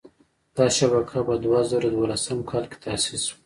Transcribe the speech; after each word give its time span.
دا 0.57 0.65
شبکه 0.77 1.19
په 1.27 1.33
دوه 1.43 1.59
زره 1.71 1.87
دولسم 1.93 2.39
کال 2.49 2.63
کې 2.71 2.77
تاسیس 2.85 3.21
شوه. 3.29 3.37